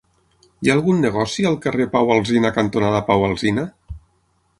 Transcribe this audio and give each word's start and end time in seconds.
Hi 0.45 0.69
ha 0.69 0.75
algun 0.77 1.03
negoci 1.05 1.45
al 1.49 1.57
carrer 1.65 1.87
Pau 1.97 2.09
Alsina 2.15 2.51
cantonada 2.57 3.03
Pau 3.11 3.27
Alsina? 3.29 3.67